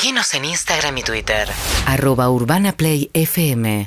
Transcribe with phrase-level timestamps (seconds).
[0.00, 1.48] Seguinos en Instagram y Twitter.
[1.84, 3.84] Arroba Urbana Play FM.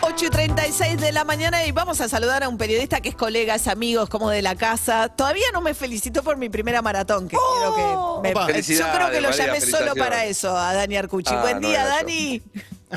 [0.00, 3.14] 8 y 36 de la mañana y vamos a saludar a un periodista que es
[3.14, 5.10] colega, es amigo, es como de la casa.
[5.10, 8.40] Todavía no me felicitó por mi primera maratón, que creo que me- Opa.
[8.40, 11.34] yo creo que Felicidades, lo María, llamé solo para eso, a Dani Arcucci.
[11.34, 11.96] Ah, Buen no día, era.
[11.96, 12.42] Dani.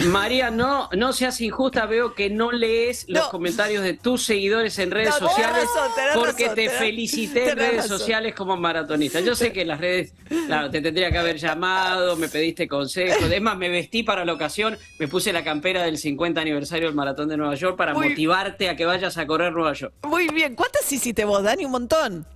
[0.07, 4.91] María, no, no seas injusta, veo que no lees los comentarios de tus seguidores en
[4.91, 7.99] redes No, sociales razón, porque razón, te tenés- felicité en redes razón.
[7.99, 9.21] sociales como maratonista.
[9.21, 10.13] Yo sé que en las redes,
[10.47, 14.33] claro, te tendría que haber llamado, me pediste consejos, es más, me vestí para la
[14.33, 18.09] ocasión, me puse la campera del 50 aniversario del Maratón de Nueva York para Muy-
[18.09, 19.93] motivarte a que vayas a correr Nueva York.
[20.03, 21.65] Muy bien, ¿cuántas hiciste vos, Dani?
[21.65, 22.27] Un montón.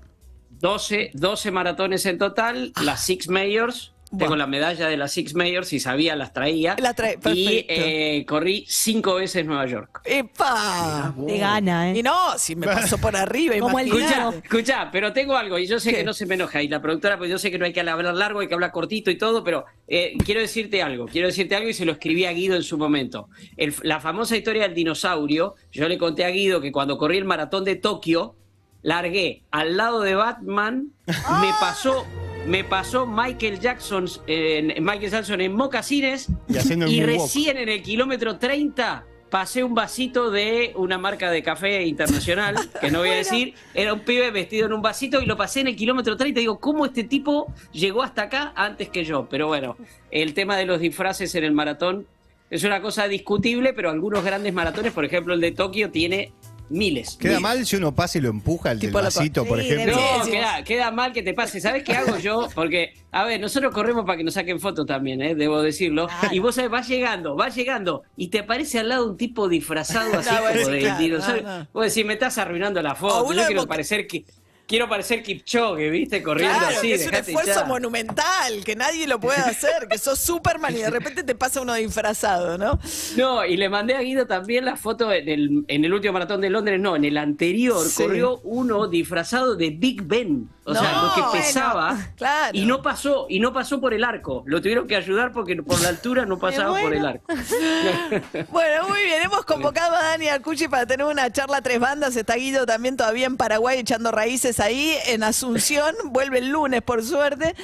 [0.62, 3.94] 12, 12 maratones en total, las Six Majors.
[4.18, 6.76] Tengo la medalla de las Six Majors, si sabía las traía.
[6.80, 10.02] La trae- y eh, corrí cinco veces Nueva York.
[10.04, 11.14] ¡Epa!
[11.28, 12.00] Te gana, ¿eh?
[12.00, 13.78] Y no, si me pasó por arriba, Como.
[13.80, 15.98] Escucha, escucha, pero tengo algo y yo sé ¿Qué?
[15.98, 17.82] que no se me enoja y la productora, pues yo sé que no hay que
[17.82, 21.56] hablar largo, hay que hablar cortito y todo, pero eh, quiero decirte algo, quiero decirte
[21.56, 23.30] algo y se lo escribí a Guido en su momento.
[23.58, 27.26] El- la famosa historia del dinosaurio, yo le conté a Guido que cuando corrí el
[27.26, 28.36] maratón de Tokio,
[28.82, 32.06] largué al lado de Batman, me pasó...
[32.48, 38.38] Me pasó Michael Jackson, en, Michael Jackson en mocasines Y y recién en el kilómetro
[38.38, 43.54] 30 pasé un vasito de una marca de café internacional, que no voy a decir,
[43.74, 46.40] era un pibe vestido en un vasito y lo pasé en el kilómetro 30.
[46.40, 49.28] Digo, ¿cómo este tipo llegó hasta acá antes que yo?
[49.30, 49.78] Pero bueno,
[50.12, 52.08] el tema de los disfraces en el maratón
[52.50, 56.34] es una cosa discutible, pero algunos grandes maratones, por ejemplo el de Tokio, tiene
[56.70, 57.16] miles.
[57.20, 57.42] Queda Miles.
[57.42, 59.96] mal si uno pasa y lo empuja el del vasito, por Sí, ejemplo.
[59.96, 61.60] No, Sí, queda, queda mal que te pase.
[61.60, 62.48] ¿Sabes qué hago yo?
[62.56, 65.36] Porque, a ver, nosotros corremos para que nos saquen fotos también, ¿eh?
[65.36, 66.08] debo decirlo.
[66.32, 70.18] Y vos sabés, vas llegando, vas llegando y te aparece al lado un tipo disfrazado
[70.20, 71.44] así No, como de claro, dinosaurio.
[71.44, 71.68] no, no.
[71.74, 73.34] Vos decís, me estás arruinando la foto.
[73.34, 74.26] Yo quiero parecer que.
[74.70, 76.22] Quiero parecer Kipchoge, ¿viste?
[76.22, 76.88] Corriendo Claro, así.
[76.90, 80.92] que es un esfuerzo monumental, que nadie lo puede hacer, que sos Superman y de
[80.92, 82.80] repente te pasa uno disfrazado, ¿no?
[83.18, 86.40] No, y le mandé a Guido también la foto en el, en el último maratón
[86.42, 88.04] de Londres, no, en el anterior Sí.
[88.04, 90.48] corrió uno disfrazado de Big Ben.
[90.66, 91.98] O sea, lo que bueno, pesaba.
[92.16, 92.52] claro.
[92.56, 94.44] Y no pasó, y no pasó por el arco.
[94.46, 97.26] Lo tuvieron que ayudar porque por la altura no pasaba por el arco.
[98.52, 102.16] Bueno, muy bien, hemos convocado a Dani Arcucci para tener una charla a tres bandas.
[102.16, 105.96] Está Guido también todavía en Paraguay echando raíces ahí, en Asunción.
[106.06, 107.56] Vuelve el lunes, por suerte.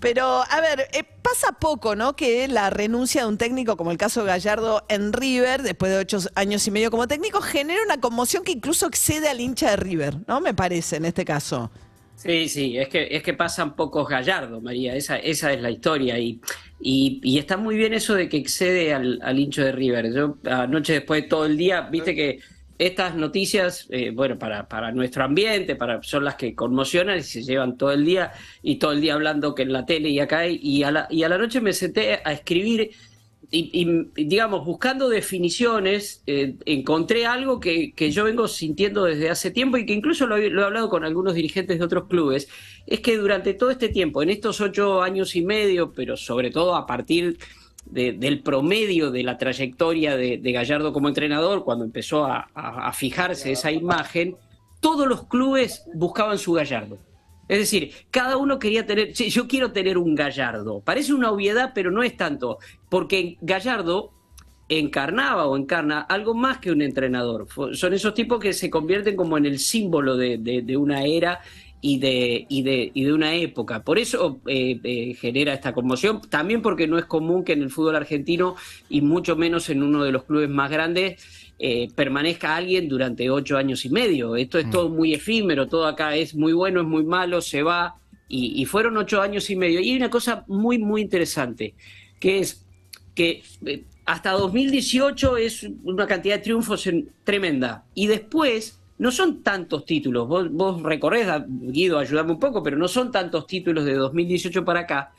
[0.00, 2.16] Pero, a ver, eh, pasa poco, ¿no?
[2.16, 6.18] Que la renuncia de un técnico, como el caso Gallardo en River, después de ocho
[6.34, 10.16] años y medio como técnico, genera una conmoción que incluso excede al hincha de River,
[10.26, 10.40] ¿no?
[10.40, 11.70] Me parece, en este caso.
[12.16, 16.18] Sí, sí, es que, es que pasan pocos gallardos, María, esa, esa es la historia.
[16.18, 16.40] Y,
[16.80, 20.12] y, y está muy bien eso de que excede al, al hincho de River.
[20.12, 22.38] Yo anoche después de todo el día, viste que
[22.78, 27.42] estas noticias, eh, bueno, para, para nuestro ambiente, para, son las que conmocionan y se
[27.42, 30.46] llevan todo el día, y todo el día hablando que en la tele y acá,
[30.48, 32.90] y a la, y a la noche me senté a escribir
[33.50, 33.70] y,
[34.16, 39.76] y, digamos, buscando definiciones, eh, encontré algo que, que yo vengo sintiendo desde hace tiempo
[39.76, 42.48] y que incluso lo, he- lo he hablado con algunos dirigentes de otros clubes,
[42.86, 46.74] es que durante todo este tiempo, en estos ocho años y medio, pero sobre todo
[46.74, 47.38] a partir
[47.86, 53.70] de- del promedio de la trayectoria de, Gallardo como entrenador, cuando empezó a, fijarse esa
[53.72, 54.36] imagen,
[54.80, 56.98] todos los clubes buscaban su Gallardo.
[57.48, 60.80] Es decir, cada uno quería tener, yo quiero tener un Gallardo.
[60.80, 62.58] Parece una obviedad, pero no es tanto,
[62.88, 64.12] porque Gallardo
[64.68, 67.46] encarnaba o encarna algo más que un entrenador.
[67.72, 71.40] Son esos tipos que se convierten como en el símbolo de una era
[71.86, 73.82] y de, y, de, y de una época.
[73.82, 77.68] Por eso eh, eh, genera esta conmoción, también porque no es común que en el
[77.70, 78.56] fútbol argentino
[78.88, 81.22] y mucho menos en uno de los clubes más grandes
[81.58, 84.34] eh, permanezca alguien durante ocho años y medio.
[84.34, 87.96] Esto es todo muy efímero, todo acá es muy bueno, es muy malo, se va.
[88.30, 89.78] Y, y fueron ocho años y medio.
[89.80, 91.74] Y hay una cosa muy, muy interesante,
[92.18, 92.64] que es
[93.14, 93.42] que
[94.06, 97.84] hasta 2018 es una cantidad de triunfos en- tremenda.
[97.94, 100.28] Y después no son tantos títulos.
[100.28, 104.80] Vos, vos recorres, Guido, ayudame un poco, pero no son tantos títulos de 2018 para
[104.80, 105.12] acá.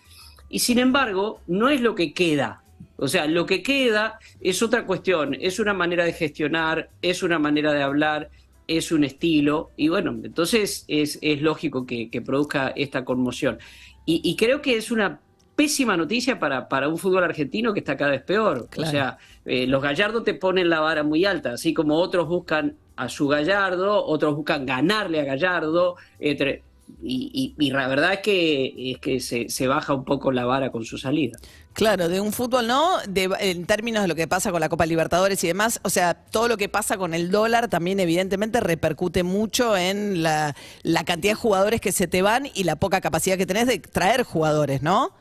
[0.49, 2.61] Y sin embargo, no es lo que queda.
[2.97, 7.39] O sea, lo que queda es otra cuestión, es una manera de gestionar, es una
[7.39, 8.29] manera de hablar,
[8.67, 13.59] es un estilo, y bueno, entonces es, es lógico que, que produzca esta conmoción.
[14.05, 15.19] Y, y creo que es una
[15.55, 18.67] pésima noticia para, para un fútbol argentino que está cada vez peor.
[18.69, 18.87] Claro.
[18.87, 22.75] O sea, eh, los Gallardo te ponen la vara muy alta, así como otros buscan
[22.95, 25.95] a su Gallardo, otros buscan ganarle a Gallardo.
[26.19, 26.63] entre-
[27.01, 30.71] y, y, la verdad es que, es que se, se, baja un poco la vara
[30.71, 31.37] con su salida.
[31.73, 32.99] Claro, de un fútbol, ¿no?
[33.07, 36.13] De, en términos de lo que pasa con la Copa Libertadores y demás, o sea,
[36.13, 41.33] todo lo que pasa con el dólar también evidentemente repercute mucho en la, la cantidad
[41.33, 44.83] de jugadores que se te van y la poca capacidad que tenés de traer jugadores,
[44.83, 45.11] ¿no?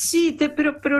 [0.00, 0.98] Sí, pero, pero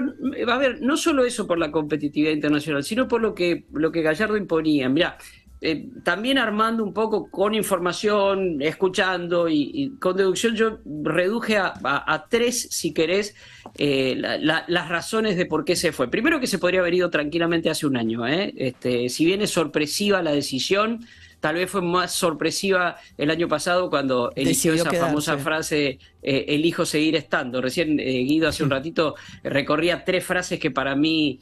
[0.48, 4.02] a ver, no solo eso por la competitividad internacional, sino por lo que, lo que
[4.02, 4.88] Gallardo imponía.
[4.88, 5.16] Mira,
[5.60, 12.69] eh, también armando un poco con información, escuchando y, con deducción, yo reduje a, tres,
[12.70, 13.34] si querés,
[13.76, 16.08] eh, las razones de por qué se fue.
[16.08, 18.26] Primero que se podría haber ido tranquilamente hace un año.
[18.26, 18.55] ¿eh?
[18.56, 21.05] Este, si bien es sorpresiva la decisión,
[21.40, 27.16] tal vez fue más sorpresiva el año pasado cuando eligió esa famosa frase, elijo seguir
[27.16, 27.60] estando.
[27.60, 31.40] Recién Guido hace un ratito recorría tres frases que para mí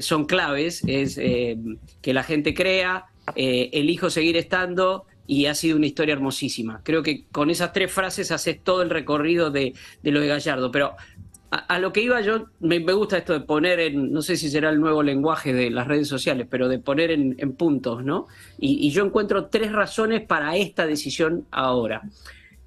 [0.00, 3.06] son claves, es que la gente crea,
[3.36, 6.80] eh, elijo seguir estando y ha sido una historia hermosísima.
[6.84, 9.72] Creo que con esas tres frases haces todo el recorrido de,
[10.02, 10.94] lo de Gallardo, pero
[11.50, 14.70] a, lo que iba yo, me, gusta esto de poner en, no sé si será
[14.70, 18.26] el nuevo lenguaje de las redes sociales, pero de poner en, puntos, ¿no?
[18.58, 22.02] Y, yo encuentro tres razones para esta decisión ahora.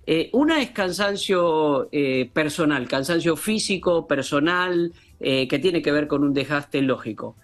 [0.06, 6.33] Eh, una es cansancio eh, personal, cansancio físico, personal, que tiene que ver con un
[6.33, 7.36] desgaste lógico.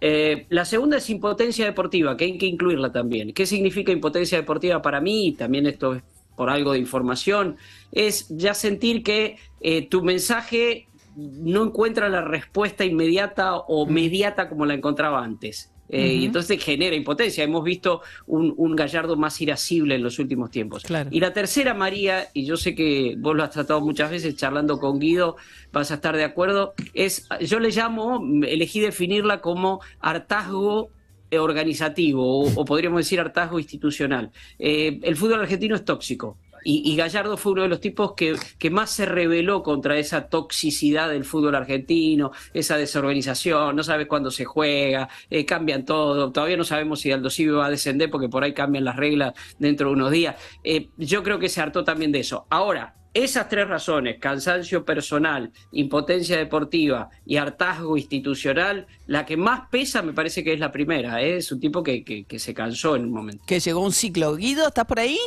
[0.00, 3.32] Eh, la segunda es impotencia deportiva, que hay que incluirla también.
[3.32, 5.34] ¿Qué significa impotencia deportiva para mí?
[5.38, 6.02] También esto es
[6.36, 7.56] por algo de información.
[7.92, 14.66] Es ya sentir que eh, tu mensaje no encuentra la respuesta inmediata o mediata como
[14.66, 15.72] la encontraba antes.
[15.88, 17.44] Eh, y entonces genera impotencia.
[17.44, 20.84] Hemos visto un, Gallardo más irascible en los últimos tiempos.
[21.10, 24.78] Y la tercera, María, y yo sé que vos lo has tratado muchas veces charlando
[24.78, 25.36] con Guido,
[25.72, 30.90] vas a estar de acuerdo, es, yo le llamo, elegí definirla como hartazgo
[31.38, 34.30] organizativo o, podríamos decir hartazgo institucional.
[34.58, 36.38] Eh, el fútbol argentino es tóxico.
[36.68, 41.24] Y, Gallardo fue uno de los tipos que, más se rebeló contra esa toxicidad del
[41.24, 47.00] fútbol argentino, esa desorganización, no sabes cuándo se juega, eh, cambian todo, todavía no sabemos
[47.00, 50.10] si Aldo Civi va a descender porque por ahí cambian las reglas dentro de unos
[50.10, 50.34] días.
[50.64, 52.46] Eh, yo creo que se hartó también de eso.
[52.50, 60.02] Ahora, esas tres razones, cansancio personal, impotencia deportiva y hartazgo institucional, la que más pesa
[60.02, 61.22] me parece que es la primera.
[61.22, 61.36] ¿eh?
[61.36, 63.44] Es un tipo que, que, que, se cansó en un momento.
[63.46, 64.34] Que llegó un ciclo.
[64.34, 65.18] Guido, ¿estás por ahí?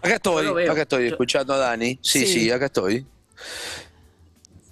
[0.00, 1.98] Acá estoy, acá estoy, escuchando a Dani.
[2.02, 3.06] Sí, sí, acá estoy.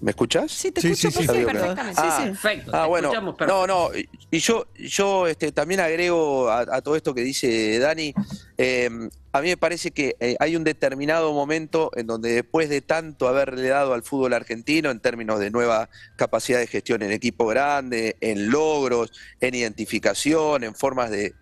[0.00, 0.50] ¿Me escuchas?
[0.50, 1.82] Sí, te escucho perfectamente.
[1.96, 2.70] Ah, perfecto.
[2.74, 3.12] Ah, bueno.
[3.46, 3.90] No, no.
[4.30, 8.14] Y yo, yo este, también agrego a, todo esto que dice Dani.
[8.62, 8.90] Eh,
[9.32, 13.26] a mí me parece que eh, hay un determinado momento en donde después de tanto
[13.26, 18.18] haberle dado al fútbol argentino en términos de nueva capacidad de gestión en equipo grande,
[18.20, 21.32] en logros, en identificación, en formas de,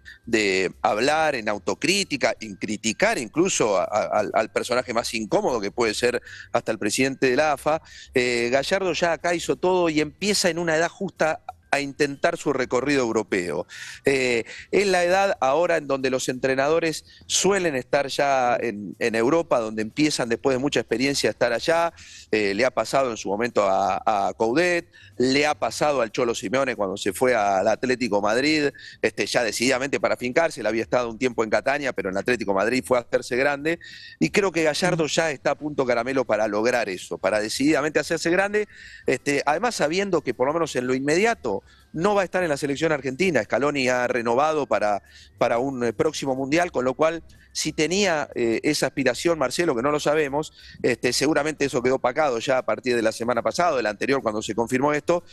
[0.81, 6.23] hablar, en autocrítica, en criticar incluso al personaje más incómodo que puede ser
[6.53, 7.83] hasta el presidente de la AFA,
[8.15, 12.53] eh, Gallardo ya acá hizo todo y empieza en una edad justa a intentar su
[12.53, 13.67] recorrido europeo.
[14.05, 19.83] Eh, es la edad ahora en donde los entrenadores suelen estar ya en, Europa, donde
[19.83, 21.93] empiezan después de mucha experiencia a estar allá.
[22.31, 26.35] Eh, le ha pasado en su momento a, a, Coudet, le ha pasado al Cholo
[26.35, 28.69] Simeone cuando se fue al Atlético Madrid,
[29.03, 32.55] este, ya decididamente para fincarse, le había estado un tiempo en Catania, pero en Atlético
[32.55, 33.79] Madrid fue a hacerse grande.
[34.19, 38.31] Y creo que Gallardo ya está a punto caramelo para lograr eso, para decididamente hacerse
[38.31, 38.69] grande,
[39.07, 41.63] este, además sabiendo que por lo menos en lo inmediato,
[41.93, 43.43] no va a estar en la selección argentina.
[43.43, 45.03] Scaloni ha renovado para,
[45.39, 49.83] para un eh, próximo mundial, con lo cual, si tenía eh, esa aspiración, Marcelo, que
[49.83, 50.53] no lo sabemos,
[50.83, 54.43] este, seguramente eso quedó pacado ya a partir de la semana pasada, del anterior, cuando
[54.43, 55.25] se confirmó esto,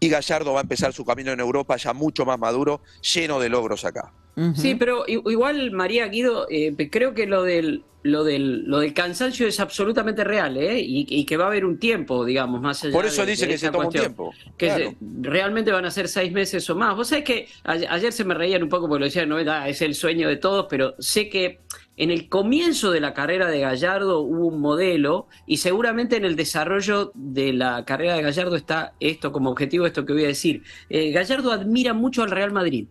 [0.00, 3.48] y Gallardo va a empezar su camino en Europa ya mucho más maduro, lleno de
[3.48, 4.12] logros acá.
[4.54, 9.46] Sí, pero igual, María Guido, eh, creo que lo del, lo del, lo del cansancio
[9.46, 10.80] es absolutamente real, ¿eh?
[10.80, 13.70] Y, que va a haber un tiempo, digamos, más allá Por eso dice que se
[13.70, 14.32] toma un tiempo.
[14.56, 16.96] Que realmente van a ser seis meses o más.
[16.96, 19.94] Vos sabés que ayer se me reían un poco porque lo decían, no, es el
[19.94, 21.60] sueño de todos, pero sé que
[21.96, 26.36] en el comienzo de la carrera de Gallardo hubo un modelo y seguramente en el
[26.36, 30.62] desarrollo de la carrera de Gallardo está esto como objetivo, esto que voy a decir.
[30.88, 32.86] Eh, Gallardo admira mucho al Real Madrid.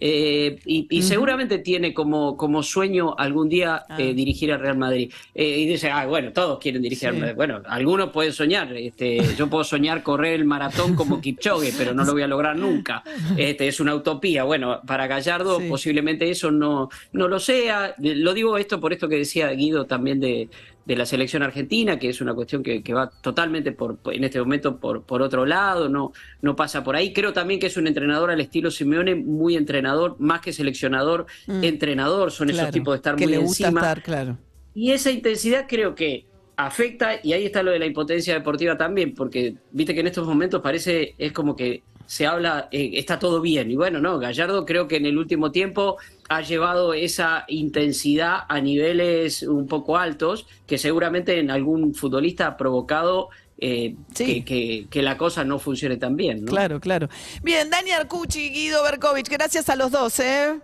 [0.00, 4.14] Eh, y, seguramente tiene como, como sueño algún día eh, ah.
[4.14, 5.12] dirigir al Real Madrid.
[5.34, 7.34] Eh, y dice, ah, bueno, todos quieren dirigir al Madrid.
[7.34, 8.72] Bueno, algunos pueden soñar.
[8.76, 12.56] Este, yo puedo soñar correr el maratón como Kipchoge, pero no lo voy a lograr
[12.56, 13.02] nunca.
[13.36, 14.44] Este, es una utopía.
[14.44, 17.94] Bueno, para Gallardo posiblemente eso no, no lo sea.
[17.98, 20.48] Lo digo esto por esto que decía Guido también de,
[20.88, 24.80] de la selección argentina, que es una cuestión que, va totalmente por, en este momento
[24.80, 27.12] por, por otro lado, no, no pasa por ahí.
[27.12, 31.62] Creo también que es un entrenador al estilo Simeone, muy entrenador, más que seleccionador, mm.
[31.62, 34.38] entrenador, son esos tipos de estar que muy le gusta Estar, claro.
[34.74, 36.24] Y esa intensidad creo que
[36.56, 40.26] afecta, y ahí está lo de la impotencia deportiva también, porque viste que en estos
[40.26, 43.70] momentos parece, es como que se habla, eh, está todo bien.
[43.70, 45.98] Y bueno, no, Gallardo creo que en el último tiempo
[46.30, 52.56] ha llevado esa intensidad a niveles un poco altos, que seguramente en algún futbolista ha
[52.56, 56.46] provocado eh, que, que, la cosa no funcione tan bien.
[56.46, 56.50] ¿no?
[56.50, 57.10] Claro, claro.
[57.42, 60.58] Bien, Daniel Cucci, Guido Berkovich, gracias a los dos, ¿eh?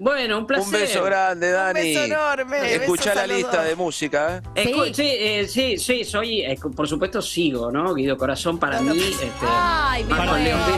[0.00, 0.66] Bueno, un placer.
[0.66, 1.80] Un beso grande, Dani.
[1.80, 2.74] Un beso enorme.
[2.74, 4.40] Escuchá la lista de música.
[4.54, 4.92] ¿eh?
[4.94, 5.02] Sí.
[5.02, 7.94] Eh, sí, sí, soy, eh, por supuesto sigo, ¿no?
[7.94, 8.96] Guido Corazón para mí.
[8.96, 10.32] Este, Ay, para,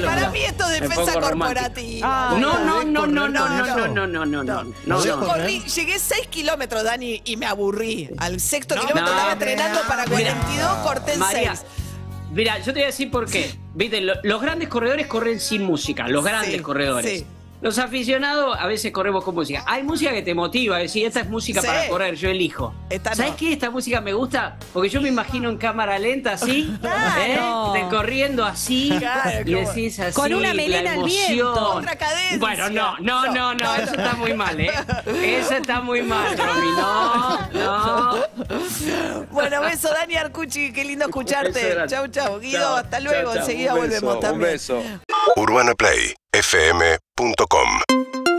[0.05, 2.37] para mí esto es defensa corporativa.
[2.39, 5.05] no, no, no, no, no, no, no, no, no, no, no.
[5.05, 8.09] Yo corrí, llegué 6 kilómetros, Dani, y me aburrí.
[8.17, 11.65] Al sexto kilómetro estaba entrenando para 42, corté el 6.
[12.33, 13.55] Mira, yo te voy a decir por qué.
[13.75, 17.21] Viste, los grandes corredores corren sin música, los grandes corredores.
[17.21, 17.27] Sí.
[17.61, 19.63] Los aficionados a veces corremos con música.
[19.67, 22.75] Hay música que te motiva, decir, esta es música para correr, yo elijo.
[23.13, 23.53] ¿Sabes qué?
[23.53, 26.75] Esta música me gusta porque yo me imagino en cámara lenta así,
[27.19, 27.39] ¿eh?
[27.91, 28.91] corriendo así,
[29.45, 32.39] y decís así, con una melena al viento, otra cadencia.
[32.39, 34.71] Bueno, no, no, no, no, eso está muy mal, ¿eh?
[35.41, 38.21] Eso está muy mal, Romy, no, no.
[39.31, 41.77] Bueno, beso, Dani Arcucci, qué lindo escucharte.
[41.87, 42.39] Chau, chau.
[42.41, 44.35] Guido, hasta luego, enseguida volvemos también.
[44.35, 44.83] Un beso.
[45.37, 48.30] Urbana Play, FM radiomex.com.